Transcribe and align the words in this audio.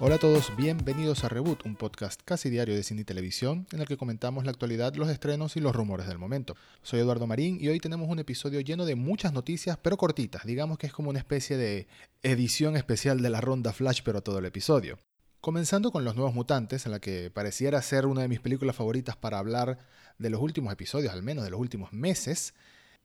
Hola 0.00 0.14
a 0.14 0.18
todos, 0.18 0.54
bienvenidos 0.56 1.24
a 1.24 1.28
Reboot, 1.28 1.66
un 1.66 1.74
podcast 1.74 2.20
casi 2.24 2.50
diario 2.50 2.76
de 2.76 2.84
cine 2.84 3.00
y 3.00 3.04
televisión 3.04 3.66
en 3.72 3.80
el 3.80 3.88
que 3.88 3.96
comentamos 3.96 4.44
la 4.44 4.52
actualidad, 4.52 4.94
los 4.94 5.08
estrenos 5.08 5.56
y 5.56 5.60
los 5.60 5.74
rumores 5.74 6.06
del 6.06 6.18
momento. 6.18 6.54
Soy 6.82 7.00
Eduardo 7.00 7.26
Marín 7.26 7.58
y 7.60 7.66
hoy 7.66 7.80
tenemos 7.80 8.08
un 8.08 8.20
episodio 8.20 8.60
lleno 8.60 8.84
de 8.84 8.94
muchas 8.94 9.32
noticias, 9.32 9.76
pero 9.82 9.96
cortitas. 9.96 10.46
Digamos 10.46 10.78
que 10.78 10.86
es 10.86 10.92
como 10.92 11.10
una 11.10 11.18
especie 11.18 11.56
de 11.56 11.88
edición 12.22 12.76
especial 12.76 13.20
de 13.22 13.30
la 13.30 13.40
ronda 13.40 13.72
Flash, 13.72 14.02
pero 14.04 14.22
todo 14.22 14.38
el 14.38 14.44
episodio. 14.44 15.00
Comenzando 15.40 15.90
con 15.90 16.04
Los 16.04 16.14
Nuevos 16.14 16.32
Mutantes, 16.32 16.86
en 16.86 16.92
la 16.92 17.00
que 17.00 17.32
pareciera 17.32 17.82
ser 17.82 18.06
una 18.06 18.22
de 18.22 18.28
mis 18.28 18.38
películas 18.38 18.76
favoritas 18.76 19.16
para 19.16 19.40
hablar 19.40 19.78
de 20.16 20.30
los 20.30 20.40
últimos 20.40 20.72
episodios, 20.72 21.12
al 21.12 21.24
menos 21.24 21.42
de 21.42 21.50
los 21.50 21.58
últimos 21.58 21.92
meses. 21.92 22.54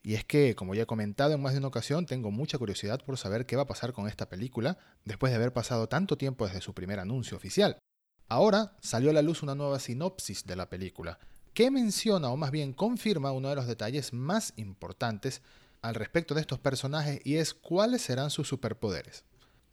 Y 0.06 0.16
es 0.16 0.26
que, 0.26 0.54
como 0.54 0.76
ya 0.76 0.84
he 0.84 0.86
comentado 0.86 1.34
en 1.34 1.42
más 1.42 1.54
de 1.54 1.60
una 1.60 1.70
ocasión, 1.70 2.06
tengo 2.06 2.30
mucha 2.30 2.58
curiosidad 2.58 3.02
por 3.06 3.18
saber 3.18 3.46
qué 3.46 3.56
va 3.56 3.62
a 3.62 3.68
pasar 3.68 3.94
con 3.94 4.08
esta 4.08 4.28
película 4.28 4.78
después 5.06 5.32
de 5.32 5.38
haber 5.38 5.54
pasado 5.54 5.88
tanto 5.88 6.18
tiempo 6.18 6.46
desde 6.46 6.60
su 6.60 6.74
primer 6.74 7.00
anuncio 7.00 7.38
oficial. 7.38 7.80
Ahora 8.28 8.76
salió 8.82 9.12
a 9.12 9.14
la 9.14 9.22
luz 9.22 9.44
una 9.44 9.56
nueva 9.56 9.80
sinopsis 9.80 10.46
de 10.46 10.58
la 10.58 10.70
película, 10.70 11.20
que 11.54 11.72
menciona 11.72 12.30
o 12.30 12.38
más 12.38 12.52
bien 12.52 12.74
confirma 12.74 13.32
uno 13.32 13.48
de 13.48 13.56
los 13.56 13.68
detalles 13.68 14.12
más 14.12 14.54
importantes 14.58 15.42
al 15.82 15.96
respecto 15.96 16.34
de 16.34 16.42
estos 16.42 16.60
personajes 16.60 17.22
y 17.24 17.36
es 17.36 17.54
cuáles 17.54 18.02
serán 18.02 18.30
sus 18.30 18.48
superpoderes. 18.48 19.24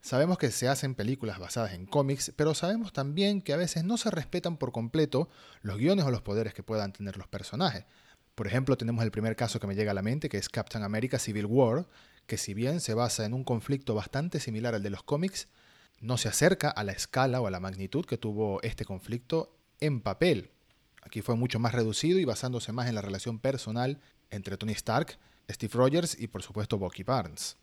Sabemos 0.02 0.38
que 0.38 0.50
se 0.50 0.68
hacen 0.68 0.94
películas 0.94 1.38
basadas 1.38 1.72
en 1.72 1.86
cómics, 1.86 2.32
pero 2.34 2.54
sabemos 2.54 2.92
también 2.92 3.42
que 3.42 3.52
a 3.52 3.58
veces 3.58 3.84
no 3.84 3.98
se 3.98 4.10
respetan 4.10 4.56
por 4.56 4.72
completo 4.72 5.28
los 5.60 5.76
guiones 5.76 6.06
o 6.06 6.10
los 6.10 6.22
poderes 6.22 6.54
que 6.54 6.62
puedan 6.62 6.92
tener 6.92 7.18
los 7.18 7.28
personajes. 7.28 7.84
Por 8.34 8.46
ejemplo, 8.46 8.76
tenemos 8.76 9.04
el 9.04 9.10
primer 9.10 9.36
caso 9.36 9.60
que 9.60 9.66
me 9.66 9.74
llega 9.74 9.90
a 9.90 9.94
la 9.94 10.02
mente, 10.02 10.28
que 10.28 10.38
es 10.38 10.48
Captain 10.48 10.84
America 10.84 11.18
Civil 11.18 11.46
War, 11.46 11.86
que 12.26 12.38
si 12.38 12.54
bien 12.54 12.80
se 12.80 12.94
basa 12.94 13.24
en 13.24 13.34
un 13.34 13.44
conflicto 13.44 13.94
bastante 13.94 14.40
similar 14.40 14.74
al 14.74 14.82
de 14.82 14.90
los 14.90 15.02
cómics, 15.02 15.48
no 16.00 16.16
se 16.16 16.28
acerca 16.28 16.70
a 16.70 16.84
la 16.84 16.92
escala 16.92 17.40
o 17.40 17.46
a 17.46 17.50
la 17.50 17.60
magnitud 17.60 18.04
que 18.04 18.16
tuvo 18.16 18.62
este 18.62 18.84
conflicto 18.84 19.54
en 19.80 20.00
papel. 20.00 20.50
Aquí 21.02 21.22
fue 21.22 21.36
mucho 21.36 21.58
más 21.58 21.74
reducido 21.74 22.18
y 22.18 22.24
basándose 22.24 22.72
más 22.72 22.88
en 22.88 22.94
la 22.94 23.02
relación 23.02 23.38
personal 23.38 24.00
entre 24.30 24.56
Tony 24.56 24.72
Stark, 24.72 25.18
Steve 25.50 25.72
Rogers 25.74 26.18
y 26.18 26.28
por 26.28 26.42
supuesto 26.42 26.78
Bucky 26.78 27.02
Barnes. 27.02 27.56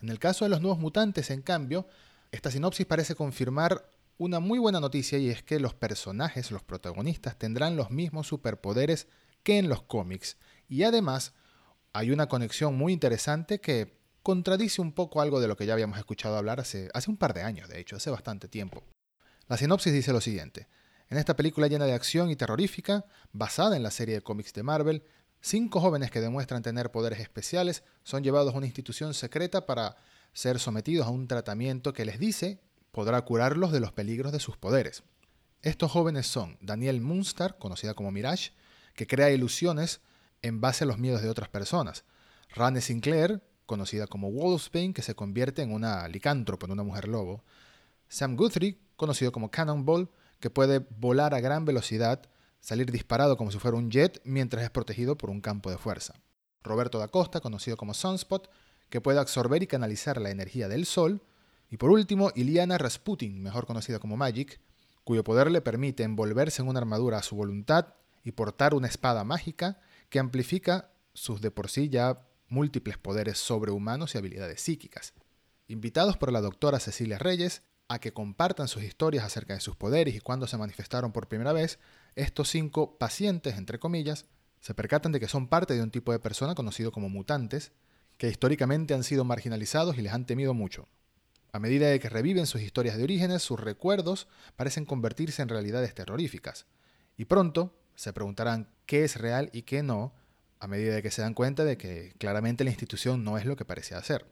En 0.00 0.08
el 0.08 0.18
caso 0.18 0.44
de 0.44 0.50
los 0.50 0.60
nuevos 0.60 0.78
mutantes, 0.78 1.30
en 1.30 1.42
cambio, 1.42 1.86
esta 2.30 2.50
sinopsis 2.50 2.86
parece 2.86 3.14
confirmar 3.14 3.88
una 4.18 4.38
muy 4.38 4.58
buena 4.58 4.80
noticia 4.80 5.18
y 5.18 5.28
es 5.28 5.42
que 5.42 5.58
los 5.58 5.74
personajes, 5.74 6.50
los 6.50 6.62
protagonistas, 6.62 7.38
tendrán 7.38 7.76
los 7.76 7.90
mismos 7.90 8.28
superpoderes 8.28 9.08
que 9.44 9.58
en 9.58 9.68
los 9.68 9.82
cómics. 9.82 10.36
Y 10.68 10.82
además 10.82 11.32
hay 11.92 12.10
una 12.10 12.26
conexión 12.26 12.74
muy 12.74 12.92
interesante 12.92 13.60
que 13.60 13.96
contradice 14.24 14.80
un 14.80 14.92
poco 14.92 15.20
algo 15.20 15.40
de 15.40 15.46
lo 15.46 15.56
que 15.56 15.66
ya 15.66 15.74
habíamos 15.74 15.98
escuchado 15.98 16.36
hablar 16.36 16.58
hace, 16.58 16.88
hace 16.94 17.10
un 17.10 17.16
par 17.16 17.34
de 17.34 17.42
años, 17.42 17.68
de 17.68 17.78
hecho, 17.78 17.96
hace 17.96 18.10
bastante 18.10 18.48
tiempo. 18.48 18.82
La 19.46 19.56
sinopsis 19.56 19.92
dice 19.92 20.12
lo 20.12 20.20
siguiente. 20.20 20.66
En 21.10 21.18
esta 21.18 21.36
película 21.36 21.68
llena 21.68 21.84
de 21.84 21.92
acción 21.92 22.30
y 22.30 22.36
terrorífica, 22.36 23.04
basada 23.32 23.76
en 23.76 23.82
la 23.82 23.90
serie 23.90 24.16
de 24.16 24.22
cómics 24.22 24.54
de 24.54 24.62
Marvel, 24.62 25.04
cinco 25.40 25.80
jóvenes 25.80 26.10
que 26.10 26.22
demuestran 26.22 26.62
tener 26.62 26.90
poderes 26.90 27.20
especiales 27.20 27.84
son 28.02 28.24
llevados 28.24 28.54
a 28.54 28.56
una 28.56 28.66
institución 28.66 29.12
secreta 29.12 29.66
para 29.66 29.96
ser 30.32 30.58
sometidos 30.58 31.06
a 31.06 31.10
un 31.10 31.28
tratamiento 31.28 31.92
que 31.92 32.06
les 32.06 32.18
dice 32.18 32.60
podrá 32.90 33.20
curarlos 33.22 33.72
de 33.72 33.80
los 33.80 33.92
peligros 33.92 34.32
de 34.32 34.40
sus 34.40 34.56
poderes. 34.56 35.02
Estos 35.60 35.90
jóvenes 35.90 36.26
son 36.26 36.56
Daniel 36.60 37.00
Munster, 37.00 37.56
conocida 37.58 37.94
como 37.94 38.10
Mirage, 38.10 38.52
que 38.94 39.06
crea 39.06 39.30
ilusiones 39.30 40.00
en 40.42 40.60
base 40.60 40.84
a 40.84 40.86
los 40.86 40.98
miedos 40.98 41.22
de 41.22 41.28
otras 41.28 41.48
personas. 41.48 42.04
Rane 42.54 42.80
Sinclair, 42.80 43.42
conocida 43.66 44.06
como 44.06 44.30
Wolfsbane, 44.30 44.92
que 44.92 45.02
se 45.02 45.14
convierte 45.14 45.62
en 45.62 45.72
una 45.72 46.06
licántropo, 46.08 46.66
en 46.66 46.72
una 46.72 46.82
mujer 46.82 47.08
lobo. 47.08 47.42
Sam 48.08 48.36
Guthrie, 48.36 48.78
conocido 48.96 49.32
como 49.32 49.50
Cannonball, 49.50 50.10
que 50.40 50.50
puede 50.50 50.80
volar 50.98 51.34
a 51.34 51.40
gran 51.40 51.64
velocidad, 51.64 52.22
salir 52.60 52.90
disparado 52.92 53.36
como 53.36 53.50
si 53.50 53.58
fuera 53.58 53.76
un 53.76 53.90
jet 53.90 54.20
mientras 54.24 54.62
es 54.62 54.70
protegido 54.70 55.16
por 55.16 55.30
un 55.30 55.40
campo 55.40 55.70
de 55.70 55.78
fuerza. 55.78 56.14
Roberto 56.62 56.98
da 56.98 57.08
Costa, 57.08 57.40
conocido 57.40 57.76
como 57.76 57.94
Sunspot, 57.94 58.50
que 58.88 59.00
puede 59.00 59.18
absorber 59.18 59.62
y 59.62 59.66
canalizar 59.66 60.20
la 60.20 60.30
energía 60.30 60.68
del 60.68 60.86
sol. 60.86 61.22
Y 61.70 61.76
por 61.76 61.90
último, 61.90 62.30
Iliana 62.34 62.78
Rasputin, 62.78 63.42
mejor 63.42 63.66
conocida 63.66 63.98
como 63.98 64.16
Magic, 64.16 64.60
cuyo 65.02 65.24
poder 65.24 65.50
le 65.50 65.60
permite 65.60 66.02
envolverse 66.02 66.62
en 66.62 66.68
una 66.68 66.80
armadura 66.80 67.18
a 67.18 67.22
su 67.22 67.36
voluntad 67.36 67.94
y 68.24 68.32
portar 68.32 68.74
una 68.74 68.88
espada 68.88 69.22
mágica 69.22 69.78
que 70.08 70.18
amplifica 70.18 70.90
sus 71.12 71.40
de 71.40 71.50
por 71.50 71.70
sí 71.70 71.88
ya 71.88 72.26
múltiples 72.48 72.98
poderes 72.98 73.38
sobrehumanos 73.38 74.14
y 74.14 74.18
habilidades 74.18 74.60
psíquicas. 74.60 75.12
Invitados 75.68 76.16
por 76.16 76.32
la 76.32 76.40
doctora 76.40 76.80
Cecilia 76.80 77.18
Reyes 77.18 77.62
a 77.88 77.98
que 77.98 78.12
compartan 78.12 78.68
sus 78.68 78.82
historias 78.82 79.24
acerca 79.24 79.54
de 79.54 79.60
sus 79.60 79.76
poderes 79.76 80.14
y 80.14 80.20
cuándo 80.20 80.46
se 80.46 80.56
manifestaron 80.56 81.12
por 81.12 81.28
primera 81.28 81.52
vez, 81.52 81.78
estos 82.16 82.48
cinco 82.48 82.98
pacientes, 82.98 83.56
entre 83.56 83.78
comillas, 83.78 84.26
se 84.60 84.74
percatan 84.74 85.12
de 85.12 85.20
que 85.20 85.28
son 85.28 85.48
parte 85.48 85.74
de 85.74 85.82
un 85.82 85.90
tipo 85.90 86.12
de 86.12 86.18
persona 86.18 86.54
conocido 86.54 86.90
como 86.90 87.10
mutantes, 87.10 87.72
que 88.16 88.28
históricamente 88.28 88.94
han 88.94 89.04
sido 89.04 89.24
marginalizados 89.24 89.98
y 89.98 90.02
les 90.02 90.12
han 90.12 90.26
temido 90.26 90.54
mucho. 90.54 90.88
A 91.52 91.58
medida 91.58 91.88
de 91.88 92.00
que 92.00 92.08
reviven 92.08 92.46
sus 92.46 92.62
historias 92.62 92.96
de 92.96 93.04
orígenes, 93.04 93.42
sus 93.42 93.60
recuerdos 93.60 94.26
parecen 94.56 94.86
convertirse 94.86 95.42
en 95.42 95.48
realidades 95.48 95.94
terroríficas. 95.94 96.66
Y 97.16 97.26
pronto, 97.26 97.76
se 97.94 98.12
preguntarán 98.12 98.68
qué 98.86 99.04
es 99.04 99.16
real 99.16 99.50
y 99.52 99.62
qué 99.62 99.82
no, 99.82 100.12
a 100.60 100.66
medida 100.66 100.94
de 100.94 101.02
que 101.02 101.10
se 101.10 101.22
dan 101.22 101.34
cuenta 101.34 101.64
de 101.64 101.76
que 101.76 102.14
claramente 102.18 102.64
la 102.64 102.70
institución 102.70 103.24
no 103.24 103.38
es 103.38 103.44
lo 103.44 103.56
que 103.56 103.64
parecía 103.64 104.02
ser. 104.02 104.26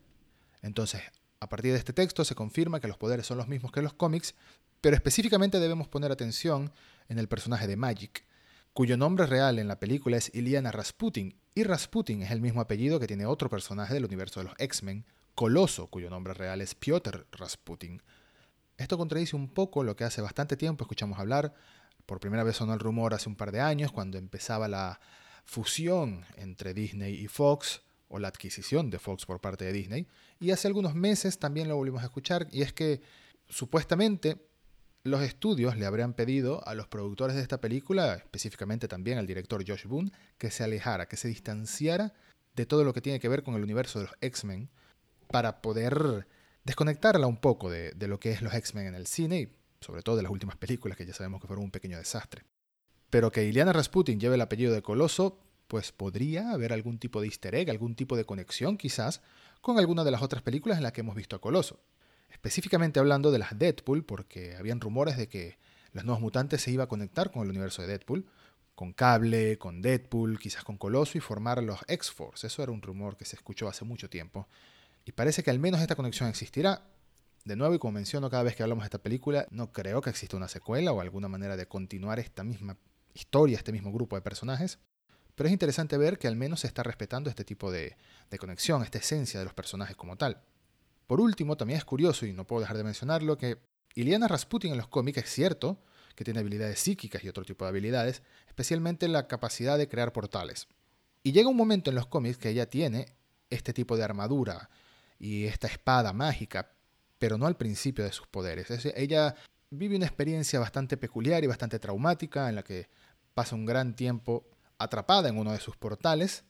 Entonces, 0.62 1.02
a 1.40 1.48
partir 1.48 1.72
de 1.72 1.78
este 1.78 1.92
texto 1.92 2.24
se 2.24 2.34
confirma 2.34 2.80
que 2.80 2.88
los 2.88 2.98
poderes 2.98 3.26
son 3.26 3.38
los 3.38 3.48
mismos 3.48 3.72
que 3.72 3.82
los 3.82 3.94
cómics, 3.94 4.34
pero 4.80 4.96
específicamente 4.96 5.60
debemos 5.60 5.88
poner 5.88 6.12
atención 6.12 6.72
en 7.08 7.18
el 7.18 7.28
personaje 7.28 7.66
de 7.66 7.76
Magic, 7.76 8.24
cuyo 8.72 8.96
nombre 8.96 9.26
real 9.26 9.58
en 9.58 9.68
la 9.68 9.78
película 9.78 10.16
es 10.16 10.34
Iliana 10.34 10.72
Rasputin, 10.72 11.36
y 11.54 11.64
Rasputin 11.64 12.22
es 12.22 12.30
el 12.30 12.40
mismo 12.40 12.60
apellido 12.60 12.98
que 12.98 13.06
tiene 13.06 13.26
otro 13.26 13.50
personaje 13.50 13.92
del 13.92 14.04
universo 14.04 14.40
de 14.40 14.44
los 14.44 14.54
X-Men, 14.58 15.04
Coloso, 15.34 15.86
cuyo 15.86 16.10
nombre 16.10 16.34
real 16.34 16.60
es 16.60 16.74
Piotr 16.74 17.26
Rasputin. 17.32 18.02
Esto 18.76 18.98
contradice 18.98 19.34
un 19.34 19.48
poco 19.48 19.82
lo 19.82 19.96
que 19.96 20.04
hace 20.04 20.20
bastante 20.20 20.56
tiempo 20.56 20.84
escuchamos 20.84 21.18
hablar 21.18 21.54
por 22.06 22.20
primera 22.20 22.44
vez 22.44 22.56
sonó 22.56 22.74
el 22.74 22.80
rumor 22.80 23.14
hace 23.14 23.28
un 23.28 23.36
par 23.36 23.52
de 23.52 23.60
años, 23.60 23.92
cuando 23.92 24.18
empezaba 24.18 24.68
la 24.68 25.00
fusión 25.44 26.24
entre 26.36 26.74
Disney 26.74 27.14
y 27.14 27.28
Fox, 27.28 27.82
o 28.08 28.18
la 28.18 28.28
adquisición 28.28 28.90
de 28.90 28.98
Fox 28.98 29.24
por 29.24 29.40
parte 29.40 29.64
de 29.64 29.72
Disney, 29.72 30.06
y 30.38 30.50
hace 30.50 30.68
algunos 30.68 30.94
meses 30.94 31.38
también 31.38 31.68
lo 31.68 31.76
volvimos 31.76 32.02
a 32.02 32.06
escuchar, 32.06 32.46
y 32.50 32.62
es 32.62 32.72
que 32.72 33.00
supuestamente 33.48 34.46
los 35.04 35.22
estudios 35.22 35.76
le 35.76 35.86
habrían 35.86 36.14
pedido 36.14 36.66
a 36.66 36.74
los 36.74 36.86
productores 36.86 37.34
de 37.34 37.42
esta 37.42 37.60
película, 37.60 38.14
específicamente 38.14 38.86
también 38.86 39.18
al 39.18 39.26
director 39.26 39.64
Josh 39.66 39.86
Boone, 39.86 40.12
que 40.38 40.50
se 40.50 40.62
alejara, 40.62 41.06
que 41.06 41.16
se 41.16 41.28
distanciara 41.28 42.12
de 42.54 42.66
todo 42.66 42.84
lo 42.84 42.92
que 42.92 43.00
tiene 43.00 43.18
que 43.18 43.28
ver 43.28 43.42
con 43.42 43.54
el 43.54 43.62
universo 43.62 43.98
de 43.98 44.06
los 44.06 44.14
X-Men, 44.20 44.70
para 45.28 45.62
poder 45.62 46.28
desconectarla 46.64 47.26
un 47.26 47.38
poco 47.38 47.70
de, 47.70 47.94
lo 48.06 48.20
que 48.20 48.30
es 48.30 48.42
los 48.42 48.54
X-Men 48.54 48.88
en 48.88 48.94
el 48.94 49.06
cine 49.06 49.48
sobre 49.82 50.02
todo 50.02 50.16
de 50.16 50.22
las 50.22 50.32
últimas 50.32 50.56
películas 50.56 50.96
que 50.96 51.06
ya 51.06 51.14
sabemos 51.14 51.40
que 51.40 51.46
fueron 51.46 51.64
un 51.64 51.70
pequeño 51.70 51.98
desastre. 51.98 52.44
Pero 53.10 53.30
que 53.30 53.44
Iliana 53.44 53.72
Rasputin 53.72 54.18
lleve 54.18 54.36
el 54.36 54.40
apellido 54.40 54.72
de 54.72 54.82
Coloso, 54.82 55.38
pues 55.68 55.92
podría 55.92 56.52
haber 56.52 56.72
algún 56.72 56.98
tipo 56.98 57.20
de 57.20 57.26
easter 57.26 57.54
egg, 57.54 57.70
algún 57.70 57.94
tipo 57.94 58.16
de 58.16 58.24
conexión 58.24 58.76
quizás 58.76 59.22
con 59.60 59.78
alguna 59.78 60.04
de 60.04 60.10
las 60.10 60.22
otras 60.22 60.42
películas 60.42 60.78
en 60.78 60.84
las 60.84 60.92
que 60.92 61.02
hemos 61.02 61.14
visto 61.14 61.36
a 61.36 61.40
Coloso. 61.40 61.80
Específicamente 62.30 63.00
hablando 63.00 63.30
de 63.30 63.38
las 63.38 63.58
Deadpool, 63.58 64.04
porque 64.04 64.56
habían 64.56 64.80
rumores 64.80 65.16
de 65.16 65.28
que 65.28 65.58
los 65.92 66.04
nuevos 66.04 66.22
mutantes 66.22 66.62
se 66.62 66.70
iba 66.70 66.84
a 66.84 66.88
conectar 66.88 67.30
con 67.30 67.42
el 67.42 67.50
universo 67.50 67.82
de 67.82 67.88
Deadpool, 67.88 68.26
con 68.74 68.92
Cable, 68.92 69.58
con 69.58 69.82
Deadpool, 69.82 70.38
quizás 70.38 70.64
con 70.64 70.78
Coloso 70.78 71.18
y 71.18 71.20
formar 71.20 71.62
los 71.62 71.80
X-Force. 71.86 72.46
Eso 72.46 72.62
era 72.62 72.72
un 72.72 72.82
rumor 72.82 73.16
que 73.16 73.24
se 73.24 73.36
escuchó 73.36 73.68
hace 73.68 73.84
mucho 73.84 74.08
tiempo. 74.08 74.48
Y 75.04 75.12
parece 75.12 75.42
que 75.42 75.50
al 75.50 75.58
menos 75.58 75.80
esta 75.80 75.96
conexión 75.96 76.28
existirá, 76.28 76.82
de 77.44 77.56
nuevo, 77.56 77.74
y 77.74 77.78
como 77.78 77.92
menciono 77.92 78.30
cada 78.30 78.42
vez 78.42 78.54
que 78.54 78.62
hablamos 78.62 78.82
de 78.82 78.86
esta 78.86 79.02
película, 79.02 79.46
no 79.50 79.72
creo 79.72 80.00
que 80.00 80.10
exista 80.10 80.36
una 80.36 80.48
secuela 80.48 80.92
o 80.92 81.00
alguna 81.00 81.28
manera 81.28 81.56
de 81.56 81.66
continuar 81.66 82.18
esta 82.18 82.44
misma 82.44 82.78
historia, 83.14 83.56
este 83.56 83.72
mismo 83.72 83.92
grupo 83.92 84.16
de 84.16 84.22
personajes. 84.22 84.78
Pero 85.34 85.48
es 85.48 85.52
interesante 85.52 85.96
ver 85.96 86.18
que 86.18 86.28
al 86.28 86.36
menos 86.36 86.60
se 86.60 86.66
está 86.66 86.82
respetando 86.82 87.30
este 87.30 87.44
tipo 87.44 87.72
de, 87.72 87.96
de 88.30 88.38
conexión, 88.38 88.82
esta 88.82 88.98
esencia 88.98 89.40
de 89.40 89.44
los 89.44 89.54
personajes 89.54 89.96
como 89.96 90.16
tal. 90.16 90.42
Por 91.06 91.20
último, 91.20 91.56
también 91.56 91.78
es 91.78 91.84
curioso, 91.84 92.26
y 92.26 92.32
no 92.32 92.46
puedo 92.46 92.60
dejar 92.60 92.76
de 92.76 92.84
mencionarlo, 92.84 93.36
que 93.36 93.58
Iliana 93.94 94.28
Rasputin 94.28 94.72
en 94.72 94.78
los 94.78 94.88
cómics 94.88 95.18
es 95.18 95.30
cierto 95.30 95.82
que 96.14 96.24
tiene 96.24 96.40
habilidades 96.40 96.78
psíquicas 96.78 97.24
y 97.24 97.28
otro 97.28 97.44
tipo 97.44 97.64
de 97.64 97.70
habilidades, 97.70 98.22
especialmente 98.46 99.08
la 99.08 99.26
capacidad 99.26 99.78
de 99.78 99.88
crear 99.88 100.12
portales. 100.12 100.68
Y 101.22 101.32
llega 101.32 101.48
un 101.48 101.56
momento 101.56 101.90
en 101.90 101.96
los 101.96 102.06
cómics 102.06 102.38
que 102.38 102.50
ella 102.50 102.68
tiene 102.68 103.14
este 103.50 103.72
tipo 103.72 103.96
de 103.96 104.04
armadura 104.04 104.70
y 105.18 105.44
esta 105.44 105.66
espada 105.66 106.12
mágica, 106.12 106.72
pero 107.22 107.38
no 107.38 107.46
al 107.46 107.56
principio 107.56 108.02
de 108.04 108.10
sus 108.10 108.26
poderes. 108.26 108.68
ella 108.96 109.36
vive 109.70 109.94
una 109.94 110.06
experiencia 110.06 110.58
bastante 110.58 110.96
peculiar 110.96 111.44
y 111.44 111.46
bastante 111.46 111.78
traumática 111.78 112.48
en 112.48 112.56
la 112.56 112.64
que 112.64 112.88
pasa 113.32 113.54
un 113.54 113.64
gran 113.64 113.94
tiempo 113.94 114.44
atrapada 114.76 115.28
en 115.28 115.38
uno 115.38 115.52
de 115.52 115.60
sus 115.60 115.76
portales 115.76 116.42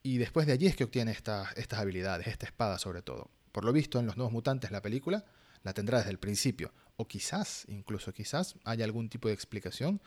y 0.00 0.18
después 0.18 0.46
de 0.46 0.52
allí 0.52 0.68
es 0.68 0.76
que 0.76 0.84
obtiene 0.84 1.10
estas 1.10 1.72
habilidades, 1.72 2.28
esta 2.28 2.46
espada 2.46 2.78
sobre 2.78 3.02
todo. 3.02 3.32
Por 3.50 3.64
lo 3.64 3.72
visto 3.72 3.98
en 3.98 4.06
Los 4.06 4.16
Nuevos 4.16 4.32
Mutantes, 4.32 4.70
la 4.70 4.80
película, 4.80 5.24
la 5.64 5.72
tendrá 5.72 5.98
desde 5.98 6.12
el 6.12 6.20
principio. 6.20 6.72
o 6.94 7.08
quizás, 7.08 7.64
incluso 7.66 8.12
quizás, 8.12 8.54
haya 8.62 8.84
algún 8.84 9.08
tipo 9.08 9.26
de 9.26 9.34
explicación 9.34 10.00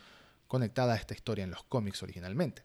conectada 0.47 0.93
a 0.93 0.95
esta 0.95 1.13
historia 1.13 1.43
en 1.43 1.51
los 1.51 1.65
cómics 1.65 2.01
originalmente. 2.03 2.63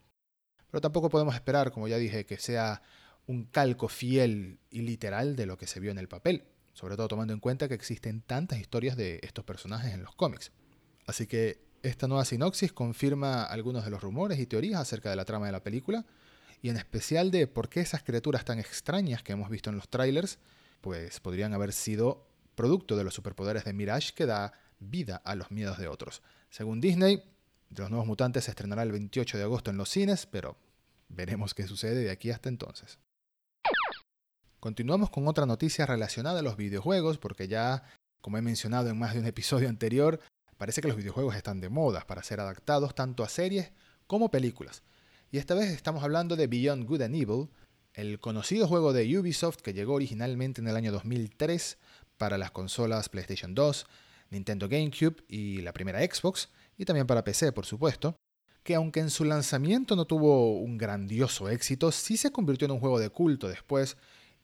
Pero 0.71 0.81
tampoco 0.81 1.09
podemos 1.09 1.35
esperar, 1.35 1.73
como 1.73 1.89
ya 1.89 1.97
dije, 1.97 2.27
que 2.27 2.37
sea 2.37 2.81
un 3.27 3.47
calco 3.47 3.89
fiel 3.89 4.61
y 4.71 4.83
literal 4.83 5.35
de 5.35 5.47
lo 5.47 5.59
que 5.59 5.67
se 5.67 5.81
vio 5.81 5.91
en 5.91 5.99
el 5.99 6.07
papel, 6.07 6.45
sobre 6.81 6.97
todo 6.97 7.09
tomando 7.09 7.35
en 7.35 7.41
cuenta 7.41 7.69
que 7.69 7.75
existen 7.75 8.23
tantas 8.23 8.59
historias 8.59 8.97
de 8.97 9.21
estos 9.23 9.45
personajes 9.45 9.93
en 9.93 10.03
los 10.03 10.15
cómics. 10.15 10.51
Así 11.07 11.27
que 11.27 11.61
esta 11.83 12.09
nueva 12.09 12.25
sinopsis 12.25 12.73
confirma 12.73 13.45
algunos 13.45 13.85
de 13.85 13.91
los 13.91 14.03
rumores 14.03 14.39
y 14.39 14.47
teorías 14.47 14.81
acerca 14.81 15.11
de 15.11 15.17
la 15.17 15.27
trama 15.27 15.45
de 15.45 15.53
la 15.53 15.63
película, 15.63 16.07
y 16.63 16.71
en 16.71 16.79
especial 16.79 17.31
de 17.31 17.47
por 17.47 17.69
qué 17.69 17.81
esas 17.81 18.03
criaturas 18.03 18.47
tan 18.47 18.59
extrañas 18.59 19.23
que 19.23 19.33
hemos 19.33 19.51
visto 19.51 19.69
en 19.69 19.77
los 19.77 19.91
trailers, 19.91 20.39
pues 20.81 21.21
podrían 21.21 21.53
haber 21.53 21.75
sido 21.75 22.27
producto 22.55 22.97
de 22.97 23.05
los 23.05 23.13
superpoderes 23.13 23.65
de 23.65 23.75
Mirage 23.75 24.15
que 24.15 24.25
da 24.25 24.55
vida 24.79 25.17
a 25.17 25.35
los 25.35 25.51
miedos 25.51 25.77
de 25.77 25.89
otros. 25.89 26.23
Según 26.49 26.81
Disney, 26.81 27.23
los 27.77 27.91
nuevos 27.91 28.07
mutantes 28.07 28.45
se 28.45 28.53
estrenará 28.53 28.85
el 28.85 28.93
28 28.93 29.37
de 29.37 29.45
agosto 29.45 29.71
en 29.71 29.77
los 29.77 29.91
cines, 29.91 30.25
pero 30.25 30.57
veremos 31.11 31.53
qué 31.53 31.67
sucede 31.67 32.05
de 32.05 32.11
aquí 32.11 32.31
hasta 32.31 32.49
entonces. 32.49 32.99
Continuamos 34.61 35.09
con 35.09 35.27
otra 35.27 35.47
noticia 35.47 35.87
relacionada 35.87 36.41
a 36.41 36.43
los 36.43 36.59
videojuegos, 36.59 37.17
porque 37.17 37.49
ya, 37.49 37.83
como 38.21 38.37
he 38.37 38.43
mencionado 38.43 38.91
en 38.91 38.99
más 38.99 39.15
de 39.15 39.21
un 39.21 39.27
episodio 39.27 39.71
anterior, 39.71 40.21
parece 40.59 40.83
que 40.83 40.89
los 40.89 40.99
videojuegos 40.99 41.35
están 41.35 41.63
de 41.63 41.71
moda 41.71 42.07
para 42.07 42.23
ser 42.23 42.41
adaptados 42.41 42.95
tanto 42.95 43.25
a 43.25 43.31
series 43.31 43.73
como 44.07 44.31
películas. 44.31 44.83
Y 45.31 45.39
esta 45.39 45.55
vez 45.55 45.71
estamos 45.71 46.05
hablando 46.05 46.37
de 46.37 46.47
Beyond 46.47 46.87
Good 46.87 47.01
and 47.01 47.15
Evil, 47.15 47.49
el 47.95 48.21
conocido 48.21 48.69
juego 48.69 48.93
de 48.93 49.19
Ubisoft 49.19 49.63
que 49.63 49.73
llegó 49.73 49.95
originalmente 49.95 50.61
en 50.61 50.69
el 50.69 50.77
año 50.77 50.93
2003 50.93 51.79
para 52.19 52.37
las 52.37 52.51
consolas 52.51 53.09
PlayStation 53.09 53.55
2, 53.55 53.87
Nintendo 54.29 54.69
GameCube 54.69 55.25
y 55.27 55.63
la 55.63 55.73
primera 55.73 56.01
Xbox, 56.01 56.51
y 56.77 56.85
también 56.85 57.07
para 57.07 57.25
PC, 57.25 57.53
por 57.53 57.65
supuesto, 57.65 58.15
que 58.63 58.75
aunque 58.75 59.01
en 59.01 59.09
su 59.09 59.25
lanzamiento 59.25 59.97
no 59.97 60.05
tuvo 60.05 60.59
un 60.59 60.77
grandioso 60.77 61.49
éxito, 61.49 61.91
sí 61.91 62.19
se 62.19 62.31
convirtió 62.31 62.67
en 62.67 62.73
un 62.73 62.81
juego 62.81 62.99
de 62.99 63.09
culto 63.09 63.49
después, 63.49 63.97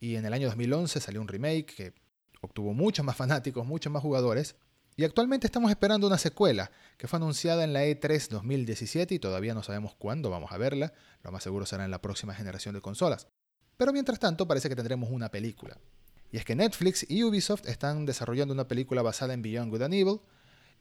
y 0.06 0.16
en 0.16 0.24
el 0.24 0.32
año 0.32 0.46
2011 0.46 1.00
salió 1.00 1.20
un 1.20 1.26
remake 1.26 1.66
que 1.66 1.94
obtuvo 2.40 2.72
muchos 2.72 3.04
más 3.04 3.16
fanáticos, 3.16 3.66
muchos 3.66 3.92
más 3.92 4.02
jugadores, 4.02 4.54
y 4.94 5.02
actualmente 5.02 5.48
estamos 5.48 5.68
esperando 5.68 6.06
una 6.06 6.16
secuela 6.16 6.70
que 6.96 7.08
fue 7.08 7.16
anunciada 7.16 7.64
en 7.64 7.72
la 7.72 7.84
E3 7.84 8.28
2017 8.28 9.16
y 9.16 9.18
todavía 9.18 9.52
no 9.52 9.64
sabemos 9.64 9.96
cuándo 9.96 10.30
vamos 10.30 10.52
a 10.52 10.58
verla, 10.58 10.92
lo 11.22 11.32
más 11.32 11.42
seguro 11.42 11.66
será 11.66 11.84
en 11.84 11.90
la 11.90 12.00
próxima 12.00 12.34
generación 12.34 12.74
de 12.74 12.80
consolas. 12.80 13.26
Pero 13.76 13.92
mientras 13.92 14.20
tanto 14.20 14.46
parece 14.46 14.68
que 14.68 14.76
tendremos 14.76 15.10
una 15.10 15.30
película. 15.30 15.76
Y 16.30 16.36
es 16.36 16.44
que 16.44 16.54
Netflix 16.54 17.04
y 17.10 17.24
Ubisoft 17.24 17.66
están 17.66 18.06
desarrollando 18.06 18.54
una 18.54 18.68
película 18.68 19.02
basada 19.02 19.34
en 19.34 19.42
Beyond 19.42 19.70
Good 19.70 19.82
and 19.82 19.94
Evil, 19.94 20.20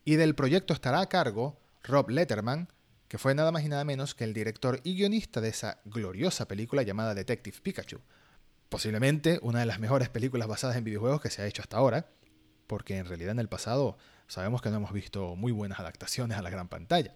y 0.05 0.15
del 0.15 0.35
proyecto 0.35 0.73
estará 0.73 1.01
a 1.01 1.09
cargo 1.09 1.59
Rob 1.83 2.11
Letterman, 2.11 2.69
que 3.07 3.17
fue 3.17 3.33
nada 3.33 3.51
más 3.51 3.63
y 3.63 3.69
nada 3.69 3.85
menos 3.85 4.13
que 4.13 4.23
el 4.23 4.33
director 4.33 4.81
y 4.83 4.95
guionista 4.95 5.41
de 5.41 5.49
esa 5.49 5.81
gloriosa 5.83 6.47
película 6.47 6.83
llamada 6.83 7.15
Detective 7.15 7.57
Pikachu. 7.61 7.99
Posiblemente 8.75 9.39
una 9.41 9.61
de 9.61 9.65
las 9.65 9.79
mejores 9.79 10.09
películas 10.09 10.49
basadas 10.49 10.75
en 10.75 10.83
videojuegos 10.83 11.21
que 11.21 11.29
se 11.29 11.41
ha 11.41 11.47
hecho 11.47 11.61
hasta 11.61 11.77
ahora, 11.77 12.09
porque 12.67 12.97
en 12.97 13.05
realidad 13.05 13.31
en 13.31 13.39
el 13.39 13.47
pasado 13.47 13.97
sabemos 14.27 14.61
que 14.61 14.69
no 14.69 14.75
hemos 14.75 14.91
visto 14.91 15.37
muy 15.37 15.53
buenas 15.53 15.79
adaptaciones 15.79 16.37
a 16.37 16.41
la 16.41 16.49
gran 16.49 16.67
pantalla. 16.67 17.15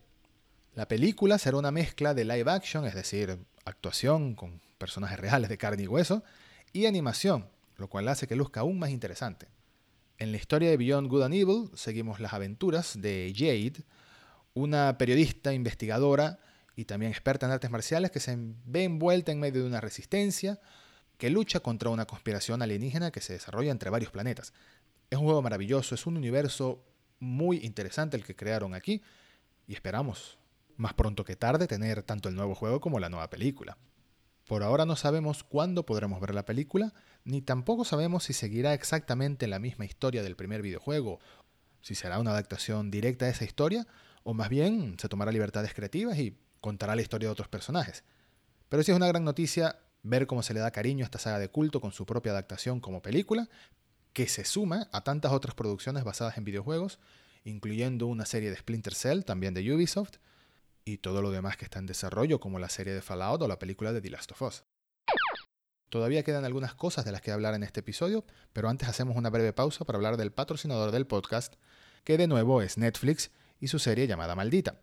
La 0.73 0.87
película 0.87 1.37
será 1.37 1.57
una 1.57 1.71
mezcla 1.71 2.13
de 2.13 2.23
live 2.23 2.49
action, 2.49 2.85
es 2.85 2.95
decir, 2.95 3.39
actuación 3.65 4.35
con 4.35 4.61
personajes 4.77 5.19
reales 5.19 5.49
de 5.49 5.57
carne 5.57 5.83
y 5.83 5.87
hueso, 5.87 6.23
y 6.71 6.85
animación, 6.85 7.49
lo 7.75 7.89
cual 7.89 8.07
hace 8.07 8.25
que 8.25 8.37
luzca 8.37 8.61
aún 8.61 8.79
más 8.79 8.91
interesante. 8.91 9.49
En 10.17 10.31
la 10.31 10.37
historia 10.37 10.69
de 10.69 10.77
Beyond 10.77 11.09
Good 11.09 11.23
and 11.23 11.33
Evil 11.33 11.71
seguimos 11.73 12.21
las 12.21 12.31
aventuras 12.31 13.01
de 13.01 13.33
Jade, 13.35 13.83
una 14.53 14.97
periodista 14.97 15.51
investigadora 15.51 16.39
y 16.77 16.85
también 16.85 17.11
experta 17.11 17.47
en 17.47 17.51
artes 17.51 17.69
marciales 17.69 18.11
que 18.11 18.21
se 18.21 18.37
ve 18.37 18.85
envuelta 18.85 19.33
en 19.33 19.41
medio 19.41 19.61
de 19.61 19.67
una 19.67 19.81
resistencia 19.81 20.61
que 21.19 21.29
lucha 21.29 21.59
contra 21.59 21.89
una 21.89 22.05
conspiración 22.05 22.61
alienígena 22.61 23.11
que 23.11 23.19
se 23.19 23.33
desarrolla 23.33 23.71
entre 23.71 23.89
varios 23.89 24.09
planetas. 24.09 24.53
Es 25.09 25.19
un 25.19 25.25
juego 25.25 25.41
maravilloso, 25.41 25.93
es 25.93 26.05
un 26.07 26.15
universo 26.15 26.81
muy 27.19 27.57
interesante 27.57 28.15
el 28.15 28.23
que 28.23 28.37
crearon 28.37 28.73
aquí 28.73 29.03
y 29.67 29.73
esperamos, 29.73 30.39
más 30.77 30.93
pronto 30.93 31.25
que 31.25 31.35
tarde, 31.35 31.67
tener 31.67 32.03
tanto 32.03 32.29
el 32.29 32.35
nuevo 32.35 32.55
juego 32.55 32.79
como 32.79 32.99
la 32.99 33.09
nueva 33.09 33.29
película. 33.29 33.77
Por 34.47 34.63
ahora 34.63 34.85
no 34.85 34.95
sabemos 34.95 35.43
cuándo 35.43 35.85
podremos 35.85 36.21
ver 36.21 36.33
la 36.33 36.45
película, 36.45 36.93
ni 37.25 37.41
tampoco 37.41 37.83
sabemos 37.83 38.23
si 38.23 38.31
seguirá 38.31 38.73
exactamente 38.73 39.45
la 39.47 39.59
misma 39.59 39.83
historia 39.83 40.23
del 40.23 40.37
primer 40.37 40.61
videojuego, 40.61 41.19
si 41.81 41.95
será 41.95 42.19
una 42.19 42.31
adaptación 42.31 42.91
directa 42.91 43.25
a 43.25 43.29
esa 43.29 43.43
historia, 43.43 43.85
o 44.23 44.33
más 44.33 44.47
bien 44.47 44.95
se 44.97 45.09
tomará 45.09 45.33
libertades 45.33 45.73
creativas 45.73 46.17
y 46.17 46.37
contará 46.61 46.95
la 46.95 47.01
historia 47.01 47.27
de 47.27 47.33
otros 47.33 47.49
personajes. 47.49 48.05
Pero 48.69 48.83
sí 48.83 48.91
es 48.91 48.95
una 48.95 49.07
gran 49.07 49.25
noticia 49.25 49.79
ver 50.03 50.27
cómo 50.27 50.43
se 50.43 50.53
le 50.53 50.59
da 50.59 50.71
cariño 50.71 51.03
a 51.03 51.07
esta 51.07 51.19
saga 51.19 51.39
de 51.39 51.49
culto 51.49 51.81
con 51.81 51.91
su 51.91 52.05
propia 52.05 52.31
adaptación 52.31 52.79
como 52.79 53.01
película, 53.01 53.49
que 54.13 54.27
se 54.27 54.45
suma 54.45 54.89
a 54.91 55.03
tantas 55.03 55.31
otras 55.31 55.55
producciones 55.55 56.03
basadas 56.03 56.37
en 56.37 56.45
videojuegos, 56.45 56.99
incluyendo 57.43 58.07
una 58.07 58.25
serie 58.25 58.49
de 58.49 58.57
Splinter 58.57 58.93
Cell, 58.93 59.23
también 59.23 59.53
de 59.53 59.73
Ubisoft, 59.73 60.17
y 60.85 60.97
todo 60.97 61.21
lo 61.21 61.31
demás 61.31 61.57
que 61.57 61.65
está 61.65 61.79
en 61.79 61.85
desarrollo, 61.85 62.39
como 62.39 62.59
la 62.59 62.69
serie 62.69 62.93
de 62.93 63.01
Fallout 63.01 63.41
o 63.41 63.47
la 63.47 63.59
película 63.59 63.93
de 63.93 64.01
The 64.01 64.09
Last 64.09 64.31
of 64.31 64.41
Us. 64.41 64.63
Todavía 65.89 66.23
quedan 66.23 66.45
algunas 66.45 66.75
cosas 66.75 67.03
de 67.05 67.11
las 67.11 67.21
que 67.21 67.31
hablar 67.31 67.55
en 67.55 67.63
este 67.63 67.79
episodio, 67.79 68.23
pero 68.53 68.69
antes 68.69 68.87
hacemos 68.87 69.17
una 69.17 69.29
breve 69.29 69.53
pausa 69.53 69.85
para 69.85 69.97
hablar 69.97 70.17
del 70.17 70.31
patrocinador 70.31 70.91
del 70.91 71.07
podcast, 71.07 71.55
que 72.03 72.17
de 72.17 72.27
nuevo 72.27 72.61
es 72.61 72.77
Netflix 72.77 73.31
y 73.59 73.67
su 73.67 73.79
serie 73.79 74.07
llamada 74.07 74.35
Maldita. 74.35 74.81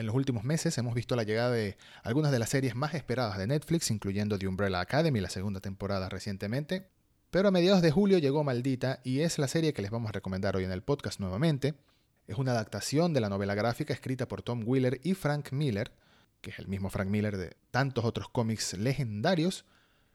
En 0.00 0.06
los 0.06 0.14
últimos 0.14 0.44
meses 0.44 0.78
hemos 0.78 0.94
visto 0.94 1.14
la 1.14 1.24
llegada 1.24 1.50
de 1.50 1.76
algunas 2.02 2.32
de 2.32 2.38
las 2.38 2.48
series 2.48 2.74
más 2.74 2.94
esperadas 2.94 3.36
de 3.36 3.46
Netflix, 3.46 3.90
incluyendo 3.90 4.38
The 4.38 4.48
Umbrella 4.48 4.80
Academy, 4.80 5.20
la 5.20 5.28
segunda 5.28 5.60
temporada 5.60 6.08
recientemente, 6.08 6.88
pero 7.30 7.48
a 7.48 7.50
mediados 7.50 7.82
de 7.82 7.90
julio 7.90 8.16
llegó 8.16 8.42
Maldita 8.42 9.00
y 9.04 9.20
es 9.20 9.38
la 9.38 9.46
serie 9.46 9.74
que 9.74 9.82
les 9.82 9.90
vamos 9.90 10.08
a 10.08 10.12
recomendar 10.12 10.56
hoy 10.56 10.64
en 10.64 10.72
el 10.72 10.82
podcast 10.82 11.20
nuevamente, 11.20 11.74
es 12.26 12.38
una 12.38 12.52
adaptación 12.52 13.12
de 13.12 13.20
la 13.20 13.28
novela 13.28 13.54
gráfica 13.54 13.92
escrita 13.92 14.26
por 14.26 14.40
Tom 14.40 14.62
Wheeler 14.64 15.02
y 15.04 15.12
Frank 15.12 15.52
Miller, 15.52 15.92
que 16.40 16.48
es 16.48 16.58
el 16.58 16.66
mismo 16.66 16.88
Frank 16.88 17.08
Miller 17.08 17.36
de 17.36 17.58
tantos 17.70 18.06
otros 18.06 18.30
cómics 18.30 18.72
legendarios, 18.78 19.66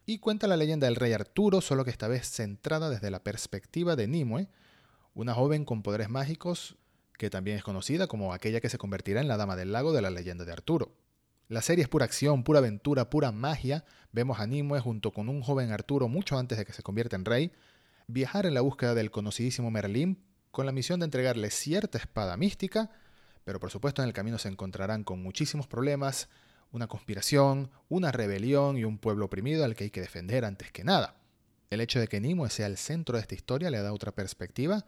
y 0.04 0.18
cuenta 0.18 0.48
la 0.48 0.56
leyenda 0.56 0.88
del 0.88 0.96
rey 0.96 1.12
Arturo, 1.12 1.60
solo 1.60 1.84
que 1.84 1.92
esta 1.92 2.08
vez 2.08 2.28
centrada 2.28 2.90
desde 2.90 3.12
la 3.12 3.22
perspectiva 3.22 3.94
de 3.94 4.08
Nimue, 4.08 4.48
una 5.14 5.32
joven 5.32 5.64
con 5.64 5.84
poderes 5.84 6.08
mágicos 6.08 6.76
que 7.18 7.30
también 7.30 7.56
es 7.56 7.64
conocida 7.64 8.06
como 8.06 8.32
aquella 8.32 8.60
que 8.60 8.68
se 8.68 8.78
convertirá 8.78 9.20
en 9.20 9.28
la 9.28 9.36
Dama 9.36 9.56
del 9.56 9.72
Lago 9.72 9.92
de 9.92 10.02
la 10.02 10.10
leyenda 10.10 10.44
de 10.44 10.52
Arturo. 10.52 10.92
La 11.48 11.62
serie 11.62 11.82
es 11.82 11.88
pura 11.88 12.04
acción, 12.04 12.42
pura 12.42 12.58
aventura, 12.58 13.08
pura 13.08 13.30
magia. 13.30 13.84
Vemos 14.12 14.40
a 14.40 14.46
Nimue 14.46 14.80
junto 14.80 15.12
con 15.12 15.28
un 15.28 15.42
joven 15.42 15.70
Arturo 15.70 16.08
mucho 16.08 16.38
antes 16.38 16.58
de 16.58 16.64
que 16.64 16.72
se 16.72 16.82
convierta 16.82 17.14
en 17.14 17.24
rey, 17.24 17.52
viajar 18.08 18.46
en 18.46 18.54
la 18.54 18.62
búsqueda 18.62 18.94
del 18.94 19.10
conocidísimo 19.10 19.70
Merlín 19.70 20.24
con 20.50 20.66
la 20.66 20.72
misión 20.72 21.00
de 21.00 21.04
entregarle 21.04 21.50
cierta 21.50 21.98
espada 21.98 22.36
mística, 22.36 22.90
pero 23.44 23.60
por 23.60 23.70
supuesto 23.70 24.02
en 24.02 24.08
el 24.08 24.14
camino 24.14 24.38
se 24.38 24.48
encontrarán 24.48 25.04
con 25.04 25.22
muchísimos 25.22 25.68
problemas, 25.68 26.28
una 26.72 26.88
conspiración, 26.88 27.70
una 27.88 28.10
rebelión 28.10 28.76
y 28.76 28.84
un 28.84 28.98
pueblo 28.98 29.26
oprimido 29.26 29.64
al 29.64 29.76
que 29.76 29.84
hay 29.84 29.90
que 29.90 30.00
defender 30.00 30.44
antes 30.44 30.72
que 30.72 30.82
nada. 30.82 31.14
El 31.70 31.80
hecho 31.80 32.00
de 32.00 32.08
que 32.08 32.20
Nimue 32.20 32.50
sea 32.50 32.66
el 32.66 32.76
centro 32.76 33.16
de 33.16 33.22
esta 33.22 33.34
historia 33.34 33.70
le 33.70 33.82
da 33.82 33.92
otra 33.92 34.12
perspectiva 34.12 34.84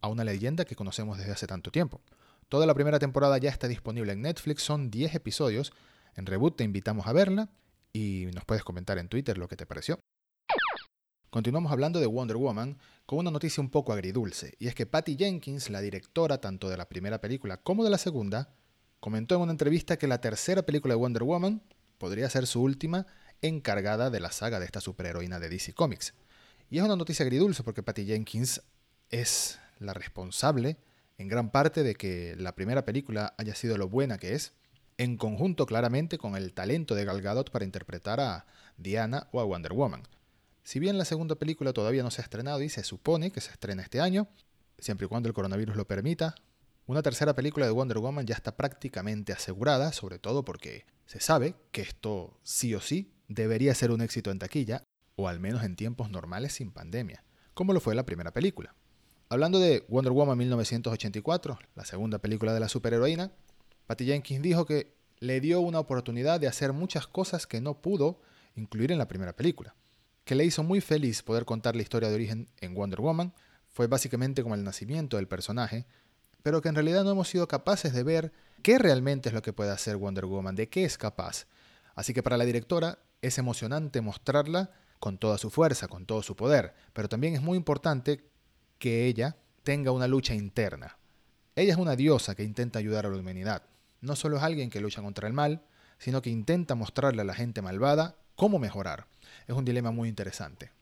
a 0.00 0.08
una 0.08 0.24
leyenda 0.24 0.64
que 0.64 0.76
conocemos 0.76 1.18
desde 1.18 1.32
hace 1.32 1.46
tanto 1.46 1.70
tiempo. 1.70 2.00
Toda 2.48 2.66
la 2.66 2.74
primera 2.74 2.98
temporada 2.98 3.38
ya 3.38 3.50
está 3.50 3.68
disponible 3.68 4.12
en 4.12 4.22
Netflix, 4.22 4.62
son 4.62 4.90
10 4.90 5.14
episodios. 5.14 5.72
En 6.16 6.26
Reboot 6.26 6.56
te 6.56 6.64
invitamos 6.64 7.06
a 7.06 7.12
verla 7.12 7.48
y 7.92 8.26
nos 8.34 8.44
puedes 8.44 8.64
comentar 8.64 8.98
en 8.98 9.08
Twitter 9.08 9.38
lo 9.38 9.48
que 9.48 9.56
te 9.56 9.66
pareció. 9.66 10.00
Continuamos 11.30 11.70
hablando 11.70 12.00
de 12.00 12.06
Wonder 12.06 12.36
Woman 12.36 12.78
con 13.06 13.20
una 13.20 13.30
noticia 13.30 13.60
un 13.60 13.70
poco 13.70 13.92
agridulce, 13.92 14.54
y 14.58 14.66
es 14.66 14.74
que 14.74 14.84
Patty 14.84 15.16
Jenkins, 15.16 15.70
la 15.70 15.80
directora 15.80 16.40
tanto 16.40 16.68
de 16.68 16.76
la 16.76 16.88
primera 16.88 17.20
película 17.20 17.58
como 17.58 17.84
de 17.84 17.90
la 17.90 17.98
segunda, 17.98 18.52
comentó 18.98 19.36
en 19.36 19.42
una 19.42 19.52
entrevista 19.52 19.96
que 19.96 20.08
la 20.08 20.20
tercera 20.20 20.62
película 20.62 20.94
de 20.94 20.98
Wonder 20.98 21.22
Woman 21.22 21.62
podría 21.98 22.28
ser 22.30 22.48
su 22.48 22.60
última 22.60 23.06
encargada 23.42 24.10
de 24.10 24.18
la 24.18 24.32
saga 24.32 24.58
de 24.58 24.66
esta 24.66 24.80
superheroína 24.80 25.38
de 25.38 25.48
DC 25.48 25.72
Comics. 25.72 26.14
Y 26.68 26.78
es 26.78 26.84
una 26.84 26.96
noticia 26.96 27.24
agridulce 27.24 27.62
porque 27.62 27.84
Patty 27.84 28.06
Jenkins 28.06 28.62
es 29.08 29.60
la 29.80 29.92
responsable 29.92 30.76
en 31.18 31.28
gran 31.28 31.50
parte 31.50 31.82
de 31.82 31.94
que 31.96 32.34
la 32.38 32.54
primera 32.54 32.84
película 32.84 33.34
haya 33.36 33.54
sido 33.54 33.76
lo 33.76 33.88
buena 33.88 34.18
que 34.18 34.34
es, 34.34 34.54
en 34.96 35.16
conjunto 35.16 35.66
claramente 35.66 36.18
con 36.18 36.36
el 36.36 36.52
talento 36.52 36.94
de 36.94 37.04
Gal 37.04 37.20
Gadot 37.20 37.50
para 37.50 37.64
interpretar 37.64 38.20
a 38.20 38.46
Diana 38.76 39.28
o 39.32 39.40
a 39.40 39.44
Wonder 39.44 39.72
Woman. 39.72 40.02
Si 40.62 40.78
bien 40.78 40.98
la 40.98 41.04
segunda 41.04 41.34
película 41.34 41.72
todavía 41.72 42.02
no 42.02 42.10
se 42.10 42.20
ha 42.20 42.24
estrenado 42.24 42.62
y 42.62 42.68
se 42.68 42.84
supone 42.84 43.32
que 43.32 43.40
se 43.40 43.50
estrena 43.50 43.82
este 43.82 44.00
año, 44.00 44.28
siempre 44.78 45.06
y 45.06 45.08
cuando 45.08 45.28
el 45.28 45.34
coronavirus 45.34 45.76
lo 45.76 45.86
permita, 45.86 46.34
una 46.86 47.02
tercera 47.02 47.34
película 47.34 47.66
de 47.66 47.72
Wonder 47.72 47.98
Woman 47.98 48.26
ya 48.26 48.34
está 48.34 48.56
prácticamente 48.56 49.32
asegurada, 49.32 49.92
sobre 49.92 50.18
todo 50.18 50.44
porque 50.44 50.86
se 51.06 51.20
sabe 51.20 51.54
que 51.70 51.82
esto 51.82 52.38
sí 52.42 52.74
o 52.74 52.80
sí 52.80 53.12
debería 53.28 53.74
ser 53.74 53.90
un 53.90 54.00
éxito 54.00 54.30
en 54.30 54.38
taquilla, 54.38 54.84
o 55.16 55.28
al 55.28 55.38
menos 55.38 55.64
en 55.64 55.76
tiempos 55.76 56.10
normales 56.10 56.54
sin 56.54 56.72
pandemia, 56.72 57.24
como 57.54 57.72
lo 57.72 57.80
fue 57.80 57.94
la 57.94 58.06
primera 58.06 58.32
película. 58.32 58.74
Hablando 59.32 59.60
de 59.60 59.84
Wonder 59.86 60.12
Woman 60.12 60.36
1984, 60.38 61.56
la 61.76 61.84
segunda 61.84 62.18
película 62.18 62.52
de 62.52 62.58
la 62.58 62.68
superheroína, 62.68 63.30
Patty 63.86 64.06
Jenkins 64.06 64.42
dijo 64.42 64.66
que 64.66 64.92
le 65.20 65.40
dio 65.40 65.60
una 65.60 65.78
oportunidad 65.78 66.40
de 66.40 66.48
hacer 66.48 66.72
muchas 66.72 67.06
cosas 67.06 67.46
que 67.46 67.60
no 67.60 67.80
pudo 67.80 68.20
incluir 68.56 68.90
en 68.90 68.98
la 68.98 69.06
primera 69.06 69.32
película, 69.36 69.76
que 70.24 70.34
le 70.34 70.44
hizo 70.44 70.64
muy 70.64 70.80
feliz 70.80 71.22
poder 71.22 71.44
contar 71.44 71.76
la 71.76 71.82
historia 71.82 72.08
de 72.08 72.16
origen 72.16 72.48
en 72.60 72.74
Wonder 72.74 73.00
Woman, 73.00 73.32
fue 73.68 73.86
básicamente 73.86 74.42
como 74.42 74.56
el 74.56 74.64
nacimiento 74.64 75.16
del 75.16 75.28
personaje, 75.28 75.86
pero 76.42 76.60
que 76.60 76.68
en 76.68 76.74
realidad 76.74 77.04
no 77.04 77.12
hemos 77.12 77.28
sido 77.28 77.46
capaces 77.46 77.92
de 77.92 78.02
ver 78.02 78.32
qué 78.64 78.80
realmente 78.80 79.28
es 79.28 79.32
lo 79.32 79.42
que 79.42 79.52
puede 79.52 79.70
hacer 79.70 79.96
Wonder 79.96 80.26
Woman, 80.26 80.56
de 80.56 80.68
qué 80.68 80.84
es 80.84 80.98
capaz. 80.98 81.46
Así 81.94 82.12
que 82.12 82.24
para 82.24 82.36
la 82.36 82.46
directora 82.46 82.98
es 83.22 83.38
emocionante 83.38 84.00
mostrarla 84.00 84.72
con 84.98 85.18
toda 85.18 85.38
su 85.38 85.50
fuerza, 85.50 85.86
con 85.86 86.04
todo 86.04 86.20
su 86.24 86.34
poder, 86.34 86.74
pero 86.92 87.08
también 87.08 87.34
es 87.34 87.42
muy 87.42 87.56
importante 87.56 88.28
que 88.80 89.06
ella 89.06 89.36
tenga 89.62 89.92
una 89.92 90.08
lucha 90.08 90.34
interna. 90.34 90.98
Ella 91.54 91.74
es 91.74 91.78
una 91.78 91.94
diosa 91.94 92.34
que 92.34 92.42
intenta 92.42 92.80
ayudar 92.80 93.06
a 93.06 93.10
la 93.10 93.18
humanidad. 93.18 93.62
No 94.00 94.16
solo 94.16 94.38
es 94.38 94.42
alguien 94.42 94.70
que 94.70 94.80
lucha 94.80 95.02
contra 95.02 95.28
el 95.28 95.34
mal, 95.34 95.62
sino 95.98 96.22
que 96.22 96.30
intenta 96.30 96.74
mostrarle 96.74 97.20
a 97.20 97.26
la 97.26 97.34
gente 97.34 97.60
malvada 97.60 98.16
cómo 98.34 98.58
mejorar. 98.58 99.06
Es 99.46 99.54
un 99.54 99.66
dilema 99.66 99.90
muy 99.90 100.08
interesante. 100.08 100.72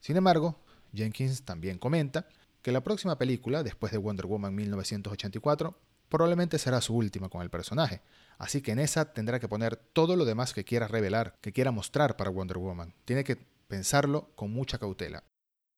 Sin 0.00 0.18
embargo, 0.18 0.60
Jenkins 0.92 1.42
también 1.42 1.78
comenta 1.78 2.28
que 2.60 2.72
la 2.72 2.84
próxima 2.84 3.16
película, 3.16 3.62
después 3.62 3.90
de 3.90 3.98
Wonder 3.98 4.26
Woman 4.26 4.54
1984, 4.54 5.78
probablemente 6.10 6.58
será 6.58 6.82
su 6.82 6.94
última 6.94 7.30
con 7.30 7.40
el 7.40 7.48
personaje, 7.48 8.02
así 8.38 8.60
que 8.60 8.72
en 8.72 8.80
esa 8.80 9.12
tendrá 9.14 9.40
que 9.40 9.48
poner 9.48 9.76
todo 9.76 10.14
lo 10.14 10.26
demás 10.26 10.52
que 10.52 10.64
quiera 10.64 10.88
revelar, 10.88 11.36
que 11.40 11.52
quiera 11.52 11.70
mostrar 11.70 12.16
para 12.16 12.30
Wonder 12.30 12.58
Woman. 12.58 12.94
Tiene 13.06 13.24
que 13.24 13.36
pensarlo 13.36 14.30
con 14.34 14.52
mucha 14.52 14.78
cautela. 14.78 15.24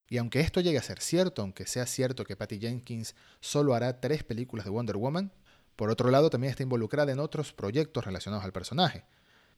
Y 0.09 0.19
aunque 0.19 0.41
esto 0.41 0.61
llegue 0.61 0.79
a 0.79 0.83
ser 0.83 1.01
cierto, 1.01 1.43
aunque 1.43 1.67
sea 1.67 1.87
cierto 1.87 2.25
que 2.25 2.37
Patty 2.37 2.59
Jenkins 2.59 3.15
solo 3.41 3.75
hará 3.75 4.01
tres 4.01 4.25
películas 4.25 4.65
de 4.65 4.71
Wonder 4.71 4.97
Woman, 4.97 5.33
por 5.77 5.91
otro 5.91 6.11
lado 6.11 6.31
también 6.31 6.51
está 6.51 6.63
involucrada 6.63 7.13
en 7.13 7.21
otros 7.21 7.53
proyectos 7.53 8.05
relacionados 8.05 8.45
al 8.45 8.53
personaje. 8.53 9.05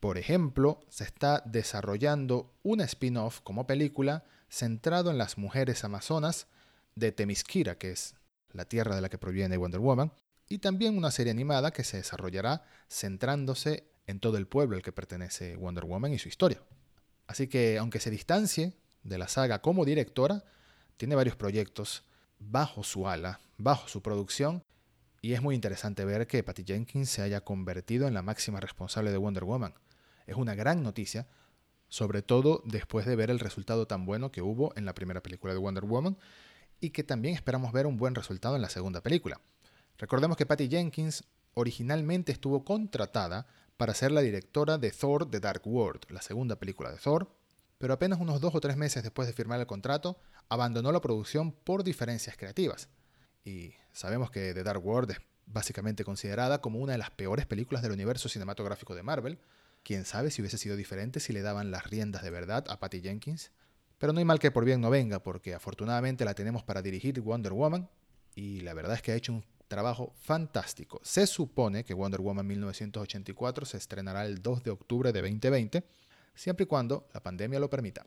Por 0.00 0.18
ejemplo, 0.18 0.80
se 0.88 1.04
está 1.04 1.42
desarrollando 1.46 2.52
un 2.62 2.80
spin-off 2.80 3.40
como 3.42 3.66
película 3.66 4.24
centrado 4.48 5.10
en 5.10 5.18
las 5.18 5.38
mujeres 5.38 5.84
amazonas 5.84 6.46
de 6.94 7.12
Temisquira, 7.12 7.78
que 7.78 7.92
es 7.92 8.14
la 8.52 8.64
tierra 8.64 8.96
de 8.96 9.02
la 9.02 9.08
que 9.08 9.18
proviene 9.18 9.56
Wonder 9.56 9.80
Woman, 9.80 10.12
y 10.48 10.58
también 10.58 10.98
una 10.98 11.12
serie 11.12 11.30
animada 11.30 11.70
que 11.70 11.84
se 11.84 11.98
desarrollará 11.98 12.64
centrándose 12.88 13.84
en 14.06 14.18
todo 14.18 14.36
el 14.36 14.48
pueblo 14.48 14.76
al 14.76 14.82
que 14.82 14.90
pertenece 14.90 15.56
Wonder 15.56 15.84
Woman 15.84 16.12
y 16.12 16.18
su 16.18 16.28
historia. 16.28 16.60
Así 17.28 17.46
que, 17.46 17.78
aunque 17.78 18.00
se 18.00 18.10
distancie 18.10 18.74
de 19.02 19.18
la 19.18 19.28
saga 19.28 19.60
como 19.60 19.84
directora, 19.84 20.44
tiene 20.96 21.14
varios 21.14 21.36
proyectos 21.36 22.04
bajo 22.38 22.82
su 22.82 23.08
ala, 23.08 23.40
bajo 23.58 23.88
su 23.88 24.02
producción, 24.02 24.64
y 25.22 25.34
es 25.34 25.42
muy 25.42 25.54
interesante 25.54 26.04
ver 26.04 26.26
que 26.26 26.42
Patty 26.42 26.64
Jenkins 26.64 27.10
se 27.10 27.22
haya 27.22 27.42
convertido 27.42 28.08
en 28.08 28.14
la 28.14 28.22
máxima 28.22 28.60
responsable 28.60 29.10
de 29.10 29.18
Wonder 29.18 29.44
Woman. 29.44 29.74
Es 30.26 30.36
una 30.36 30.54
gran 30.54 30.82
noticia, 30.82 31.28
sobre 31.88 32.22
todo 32.22 32.62
después 32.64 33.04
de 33.04 33.16
ver 33.16 33.30
el 33.30 33.38
resultado 33.38 33.86
tan 33.86 34.06
bueno 34.06 34.30
que 34.30 34.42
hubo 34.42 34.72
en 34.76 34.86
la 34.86 34.94
primera 34.94 35.22
película 35.22 35.52
de 35.52 35.58
Wonder 35.58 35.84
Woman 35.84 36.16
y 36.80 36.90
que 36.90 37.04
también 37.04 37.34
esperamos 37.34 37.72
ver 37.72 37.86
un 37.86 37.98
buen 37.98 38.14
resultado 38.14 38.56
en 38.56 38.62
la 38.62 38.70
segunda 38.70 39.02
película. 39.02 39.40
Recordemos 39.98 40.36
que 40.36 40.46
Patty 40.46 40.68
Jenkins 40.68 41.24
originalmente 41.54 42.32
estuvo 42.32 42.64
contratada 42.64 43.46
para 43.76 43.92
ser 43.94 44.12
la 44.12 44.22
directora 44.22 44.78
de 44.78 44.90
Thor 44.90 45.30
The 45.30 45.40
Dark 45.40 45.62
World, 45.66 46.02
la 46.10 46.22
segunda 46.22 46.56
película 46.56 46.90
de 46.90 46.98
Thor, 46.98 47.30
pero 47.80 47.94
apenas 47.94 48.20
unos 48.20 48.42
dos 48.42 48.54
o 48.54 48.60
tres 48.60 48.76
meses 48.76 49.02
después 49.02 49.26
de 49.26 49.32
firmar 49.32 49.58
el 49.58 49.66
contrato, 49.66 50.18
abandonó 50.50 50.92
la 50.92 51.00
producción 51.00 51.50
por 51.50 51.82
diferencias 51.82 52.36
creativas. 52.36 52.90
Y 53.42 53.72
sabemos 53.94 54.30
que 54.30 54.52
The 54.52 54.62
Dark 54.62 54.84
World 54.86 55.12
es 55.12 55.18
básicamente 55.46 56.04
considerada 56.04 56.60
como 56.60 56.78
una 56.78 56.92
de 56.92 56.98
las 56.98 57.10
peores 57.10 57.46
películas 57.46 57.82
del 57.82 57.92
universo 57.92 58.28
cinematográfico 58.28 58.94
de 58.94 59.02
Marvel. 59.02 59.38
Quién 59.82 60.04
sabe 60.04 60.30
si 60.30 60.42
hubiese 60.42 60.58
sido 60.58 60.76
diferente 60.76 61.20
si 61.20 61.32
le 61.32 61.40
daban 61.40 61.70
las 61.70 61.86
riendas 61.86 62.22
de 62.22 62.28
verdad 62.28 62.66
a 62.68 62.78
Patty 62.78 63.00
Jenkins. 63.00 63.50
Pero 63.96 64.12
no 64.12 64.18
hay 64.18 64.26
mal 64.26 64.40
que 64.40 64.50
por 64.50 64.66
bien 64.66 64.82
no 64.82 64.90
venga, 64.90 65.22
porque 65.22 65.54
afortunadamente 65.54 66.26
la 66.26 66.34
tenemos 66.34 66.62
para 66.62 66.82
dirigir 66.82 67.18
Wonder 67.22 67.54
Woman, 67.54 67.88
y 68.34 68.60
la 68.60 68.74
verdad 68.74 68.96
es 68.96 69.02
que 69.02 69.12
ha 69.12 69.16
hecho 69.16 69.32
un 69.32 69.44
trabajo 69.68 70.12
fantástico. 70.20 71.00
Se 71.02 71.26
supone 71.26 71.84
que 71.84 71.94
Wonder 71.94 72.20
Woman 72.20 72.46
1984 72.46 73.64
se 73.64 73.78
estrenará 73.78 74.26
el 74.26 74.42
2 74.42 74.64
de 74.64 74.70
octubre 74.70 75.12
de 75.12 75.22
2020, 75.22 75.82
siempre 76.40 76.64
y 76.64 76.66
cuando 76.66 77.06
la 77.12 77.22
pandemia 77.22 77.60
lo 77.60 77.68
permita. 77.68 78.06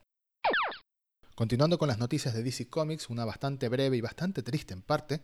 Continuando 1.35 1.77
con 1.77 1.87
las 1.87 1.99
noticias 1.99 2.33
de 2.33 2.41
DC 2.41 2.67
Comics, 2.67 3.09
una 3.09 3.25
bastante 3.25 3.69
breve 3.69 3.97
y 3.97 4.01
bastante 4.01 4.41
triste 4.41 4.73
en 4.73 4.81
parte, 4.81 5.21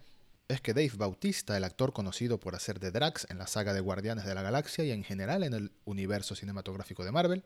es 0.48 0.62
que 0.62 0.74
Dave 0.74 0.92
Bautista, 0.96 1.58
el 1.58 1.63
actor 1.63 1.92
conocido 1.92 2.39
por 2.39 2.56
hacer 2.56 2.80
de 2.80 2.92
Drax 2.92 3.28
en 3.30 3.39
la 3.39 3.48
saga 3.48 3.74
de 3.74 3.82
Guardianes 3.82 4.25
de 4.25 4.36
la 4.36 4.44
Galaxia 4.44 4.86
y 4.86 4.92
en 4.92 5.04
general 5.04 5.44
en 5.44 5.54
el 5.54 5.72
universo 5.86 6.36
cinematográfico 6.36 7.04
de 7.04 7.12
Marvel, 7.12 7.44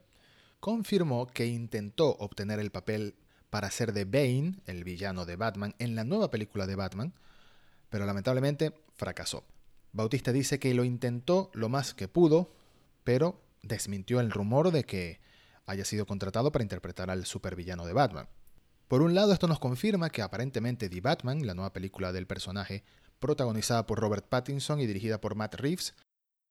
confirmó 0.59 1.27
que 1.27 1.47
intentó 1.47 2.09
obtener 2.09 2.59
el 2.59 2.71
papel 2.71 3.15
para 3.49 3.71
ser 3.71 3.93
de 3.93 4.03
Bane, 4.03 4.55
el 4.65 4.83
villano 4.83 5.25
de 5.25 5.37
Batman, 5.37 5.75
en 5.79 5.95
la 5.95 6.03
nueva 6.03 6.29
película 6.29 6.67
de 6.67 6.75
Batman, 6.75 7.13
pero 7.89 8.05
lamentablemente 8.05 8.73
fracasó. 8.95 9.45
Bautista 9.93 10.33
dice 10.33 10.59
que 10.59 10.73
lo 10.73 10.83
intentó 10.83 11.51
lo 11.53 11.69
más 11.69 11.93
que 11.93 12.09
pudo, 12.09 12.53
pero 13.05 13.41
desmintió 13.61 14.19
el 14.19 14.31
rumor 14.31 14.71
de 14.71 14.83
que 14.83 15.22
haya 15.65 15.85
sido 15.85 16.05
contratado 16.05 16.51
para 16.51 16.63
interpretar 16.63 17.09
al 17.09 17.25
supervillano 17.25 17.85
de 17.85 17.93
Batman. 17.93 18.27
Por 18.87 19.01
un 19.01 19.15
lado, 19.15 19.33
esto 19.33 19.47
nos 19.47 19.59
confirma 19.59 20.09
que 20.09 20.21
aparentemente 20.21 20.89
The 20.89 21.01
Batman, 21.01 21.47
la 21.47 21.53
nueva 21.53 21.73
película 21.73 22.11
del 22.11 22.27
personaje, 22.27 22.83
protagonizada 23.19 23.87
por 23.87 23.99
Robert 23.99 24.27
Pattinson 24.27 24.79
y 24.79 24.85
dirigida 24.85 25.21
por 25.21 25.35
Matt 25.35 25.55
Reeves, 25.55 25.95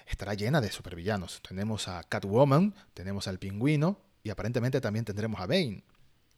estará 0.06 0.34
llena 0.34 0.60
de 0.60 0.72
supervillanos. 0.72 1.40
Tenemos 1.46 1.88
a 1.88 2.02
Catwoman, 2.02 2.74
tenemos 2.94 3.28
al 3.28 3.38
pingüino 3.38 4.00
y 4.22 4.30
aparentemente 4.30 4.80
también 4.80 5.04
tendremos 5.04 5.40
a 5.40 5.46
Bane. 5.46 5.84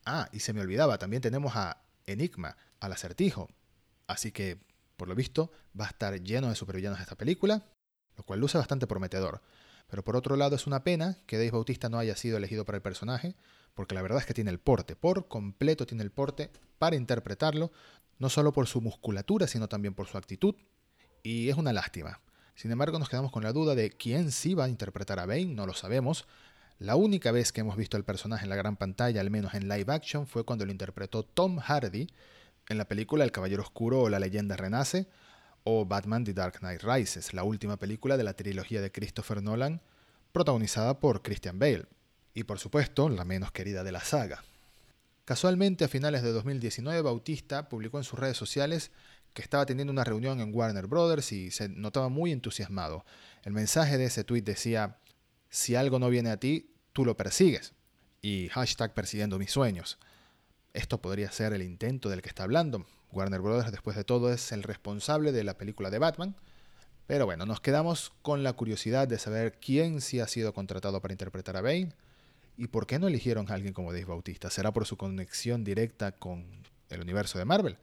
Ah, 0.05 0.29
y 0.33 0.41
se 0.41 0.53
me 0.53 0.61
olvidaba, 0.61 0.99
también 0.99 1.23
tenemos 1.23 1.57
a 1.57 1.83
Enigma, 2.07 2.57
al 2.81 2.93
acertijo. 2.93 3.49
Así 4.07 4.33
que, 4.33 4.59
por 4.97 5.09
lo 5.09 5.15
visto, 5.15 5.51
va 5.79 5.87
a 5.87 5.89
estar 5.89 6.21
lleno 6.21 6.49
de 6.49 6.57
supervillanos 6.57 7.01
esta 7.01 7.17
película, 7.17 7.65
lo 8.17 8.25
cual 8.25 8.41
luce 8.41 8.59
bastante 8.59 8.87
prometedor. 8.87 9.41
Pero 9.87 10.05
por 10.05 10.17
otro 10.17 10.37
lado 10.37 10.57
es 10.57 10.67
una 10.67 10.85
pena 10.85 11.19
que 11.27 11.37
Dave 11.37 11.51
Bautista 11.51 11.89
no 11.89 11.99
haya 11.99 12.17
sido 12.17 12.37
elegido 12.37 12.65
para 12.65 12.77
el 12.77 12.83
personaje, 12.83 13.37
porque 13.75 13.95
la 13.95 14.03
verdad 14.03 14.21
es 14.21 14.27
que 14.27 14.35
tiene 14.35 14.51
el 14.51 14.59
porte, 14.59 14.97
por 14.97 15.29
completo 15.29 15.87
tiene 15.87 16.03
el 16.03 16.11
porte 16.11 16.51
para 16.79 16.97
interpretarlo, 16.97 17.73
no 18.19 18.29
solo 18.29 18.53
por 18.53 18.67
su 18.67 18.81
musculatura, 18.81 19.47
sino 19.47 19.69
también 19.69 19.95
por 19.95 20.07
su 20.07 20.17
actitud, 20.17 20.55
y 21.23 21.49
es 21.49 21.57
una 21.57 21.73
lástima. 21.73 22.21
Sin 22.55 22.71
embargo, 22.71 22.99
nos 22.99 23.09
quedamos 23.09 23.33
con 23.33 23.43
la 23.43 23.53
duda 23.53 23.75
de 23.75 23.91
quién 23.91 24.31
sí 24.31 24.55
va 24.55 24.65
a 24.65 24.69
interpretar 24.69 25.19
a 25.19 25.27
Bane, 25.27 25.47
no 25.47 25.67
lo 25.67 25.75
sabemos. 25.75 26.27
La 26.79 26.97
única 26.97 27.33
vez 27.33 27.53
que 27.53 27.61
hemos 27.61 27.77
visto 27.77 27.97
al 27.97 28.05
personaje 28.05 28.45
en 28.45 28.51
la 28.51 28.57
gran 28.57 28.77
pantalla, 28.77 29.21
al 29.21 29.31
menos 29.31 29.55
en 29.55 29.69
live 29.69 29.93
action, 29.93 30.27
fue 30.27 30.45
cuando 30.45 30.65
lo 30.65 30.73
interpretó 30.73 31.25
Tom 31.25 31.59
Hardy 31.59 32.09
en 32.69 32.79
la 32.79 32.87
película 32.87 33.25
El 33.25 33.33
Caballero 33.33 33.63
Oscuro 33.63 34.03
o 34.03 34.09
La 34.09 34.19
Leyenda 34.19 34.57
Renace, 34.57 35.09
o 35.65 35.85
Batman 35.87 36.25
The 36.25 36.35
Dark 36.35 36.61
Knight 36.61 36.83
Rises, 36.83 37.35
la 37.35 37.43
última 37.43 37.79
película 37.79 38.17
de 38.17 38.25
la 38.25 38.35
trilogía 38.35 38.81
de 38.81 38.93
Christopher 38.93 39.43
Nolan, 39.43 39.81
protagonizada 40.33 41.01
por 41.01 41.23
Christian 41.23 41.59
Bale, 41.59 41.87
y 42.35 42.45
por 42.45 42.59
supuesto 42.59 43.09
la 43.09 43.25
menos 43.25 43.53
querida 43.53 43.83
de 43.83 43.93
la 43.93 44.01
saga. 44.01 44.45
Casualmente, 45.25 45.85
a 45.85 45.89
finales 45.89 46.23
de 46.23 46.33
2019, 46.33 47.01
Bautista 47.01 47.69
publicó 47.69 47.97
en 47.99 48.05
sus 48.05 48.19
redes 48.19 48.37
sociales 48.37 48.91
que 49.33 49.41
estaba 49.41 49.65
teniendo 49.65 49.93
una 49.93 50.05
reunión 50.05 50.41
en 50.41 50.55
Warner 50.55 50.87
Brothers 50.87 51.33
y 51.33 51.51
se 51.51 51.69
notaba 51.69 52.09
muy 52.09 52.31
entusiasmado. 52.31 53.05
El 53.43 53.53
mensaje 53.53 53.97
de 53.97 54.05
ese 54.05 54.23
tweet 54.23 54.43
decía, 54.43 54.99
si 55.49 55.77
algo 55.77 55.99
no 55.99 56.11
viene 56.11 56.31
a 56.31 56.39
ti, 56.39 56.71
tú 56.93 57.05
lo 57.05 57.17
persigues. 57.17 57.73
Y 58.21 58.49
hashtag 58.51 58.93
persiguiendo 58.93 59.39
mis 59.39 59.51
sueños. 59.51 59.99
Esto 60.75 61.01
podría 61.01 61.31
ser 61.31 61.53
el 61.53 61.63
intento 61.63 62.09
del 62.09 62.21
que 62.21 62.29
está 62.29 62.43
hablando. 62.43 62.87
Warner 63.15 63.41
Brothers, 63.41 63.71
después 63.71 63.97
de 63.97 64.05
todo, 64.05 64.33
es 64.33 64.53
el 64.53 64.63
responsable 64.63 65.33
de 65.33 65.45
la 65.45 65.57
película 65.57 65.91
de 65.91 65.99
Batman. 65.99 66.37
Pero 67.07 67.27
bueno, 67.27 67.47
nos 67.47 67.61
quedamos 67.61 68.13
con 68.23 68.43
la 68.43 68.55
curiosidad 68.55 69.07
de 69.07 69.19
saber 69.19 69.59
quién 69.61 70.01
sí 70.01 70.21
ha 70.21 70.27
sido 70.27 70.55
contratado 70.55 71.01
para 71.01 71.13
interpretar 71.13 71.57
a 71.57 71.61
Bane 71.61 71.93
y 72.57 72.69
por 72.69 72.87
qué 72.87 72.99
no 72.99 73.09
eligieron 73.09 73.51
a 73.51 73.55
alguien 73.55 73.75
como 73.75 73.93
Dave 73.93 74.07
Bautista. 74.07 74.51
¿Será 74.51 74.73
por 74.73 74.87
su 74.87 74.97
conexión 74.97 75.65
directa 75.65 76.13
con 76.13 76.47
el 76.89 77.01
universo 77.01 77.39
de 77.39 77.45
Marvel? 77.45 77.79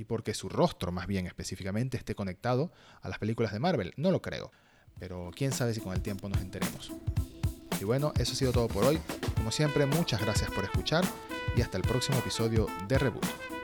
y 0.00 0.04
porque 0.04 0.32
su 0.32 0.48
rostro 0.48 0.92
más 0.92 1.06
bien 1.06 1.26
específicamente 1.26 1.98
esté 1.98 2.14
conectado 2.14 2.72
a 3.02 3.10
las 3.10 3.18
películas 3.18 3.52
de 3.52 3.58
Marvel. 3.58 3.92
No 3.98 4.10
lo 4.10 4.22
creo, 4.22 4.50
pero 4.98 5.30
quién 5.36 5.52
sabe 5.52 5.74
si 5.74 5.80
con 5.80 5.92
el 5.92 6.00
tiempo 6.00 6.26
nos 6.28 6.40
enteremos. 6.40 6.90
Y 7.78 7.84
bueno, 7.84 8.12
eso 8.16 8.32
ha 8.32 8.36
sido 8.36 8.52
todo 8.52 8.68
por 8.68 8.84
hoy. 8.84 8.98
Como 9.36 9.50
siempre, 9.50 9.84
muchas 9.84 10.22
gracias 10.22 10.50
por 10.50 10.64
escuchar 10.64 11.04
y 11.54 11.60
hasta 11.60 11.76
el 11.76 11.82
próximo 11.82 12.18
episodio 12.18 12.66
de 12.88 12.98
Reboot. 12.98 13.59